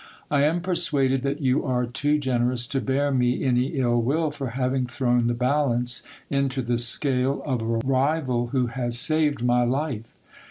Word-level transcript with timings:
I 0.31 0.45
am 0.45 0.61
persuaded 0.61 1.21
that 1.21 1.41
you 1.43 1.63
are 1.63 1.85
too 1.85 2.17
generous 2.17 2.65
to 2.65 2.81
bear 2.81 3.11
me 3.11 3.43
any 3.43 3.67
ill 3.77 4.01
will 4.01 4.31
for 4.31 4.47
having 4.57 4.87
thrown 4.87 5.27
the 5.27 5.35
balance 5.35 6.01
into 6.27 6.63
the 6.63 6.79
scale 6.79 7.43
of 7.45 7.61
a 7.61 7.87
rival, 7.87 8.47
who 8.47 8.65
has 8.65 8.97
saved 8.97 9.43
my 9.43 9.61
life. 9.63 10.11